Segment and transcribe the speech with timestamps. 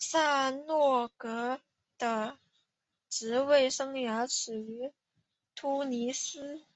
[0.00, 1.60] 萨诺戈
[1.96, 2.40] 的
[3.08, 4.90] 职业生涯始于
[5.54, 6.66] 突尼斯。